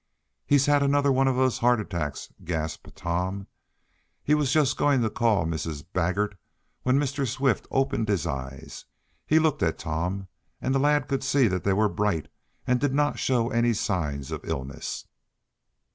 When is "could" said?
11.07-11.23